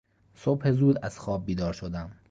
صبح 0.35 0.71
زود 0.71 1.05
از 1.05 1.19
خواب 1.19 1.45
بیدار 1.45 1.73
شدم. 1.73 2.11